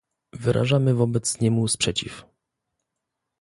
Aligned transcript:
Wyrażamy 0.33 0.93
wobec 0.93 1.39
niemu 1.41 1.67
sprzeciw 1.67 2.25